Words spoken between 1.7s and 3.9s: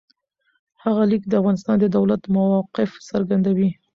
د دولت موقف څرګندوي.